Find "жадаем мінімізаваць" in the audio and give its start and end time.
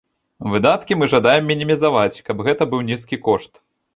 1.13-2.21